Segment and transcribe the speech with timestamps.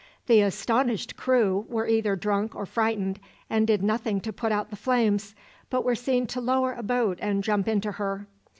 [0.25, 3.19] The astonished crew were either drunk or frightened,
[3.51, 5.35] and did nothing to put out the flames,
[5.69, 8.25] but were seen to lower a boat and jump into her.